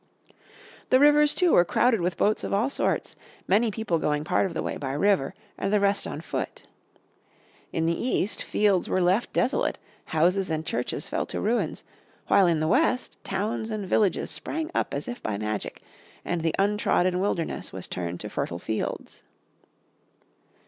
The 0.89 0.99
rivers, 0.99 1.35
too, 1.35 1.51
were 1.53 1.63
crowded 1.63 2.01
with 2.01 2.17
boats 2.17 2.43
of 2.43 2.51
all 2.51 2.71
sorts, 2.71 3.15
many 3.47 3.69
people 3.69 3.99
going 3.99 4.23
part 4.23 4.47
of 4.47 4.55
the 4.55 4.63
way 4.63 4.75
by 4.75 4.93
river, 4.93 5.35
and 5.59 5.71
the 5.71 5.79
rest 5.79 6.07
on 6.07 6.21
foot. 6.21 6.65
In 7.71 7.85
the 7.85 8.03
East 8.03 8.41
fields 8.41 8.89
were 8.89 8.99
left 8.99 9.31
desolate, 9.31 9.77
houses 10.05 10.49
and 10.49 10.65
churches 10.65 11.07
fell 11.07 11.27
to 11.27 11.39
ruins, 11.39 11.83
while 12.29 12.47
in 12.47 12.61
the 12.61 12.67
West 12.67 13.23
towns 13.23 13.69
and 13.69 13.85
villages 13.87 14.31
sprang 14.31 14.71
up 14.73 14.95
as 14.95 15.07
if 15.07 15.21
by 15.21 15.37
magic, 15.37 15.83
and 16.25 16.41
the 16.41 16.55
untrodden 16.57 17.19
wilderness 17.19 17.71
was 17.71 17.85
turned 17.85 18.19
to 18.21 18.27
fertile 18.27 18.57
fields. 18.57 19.21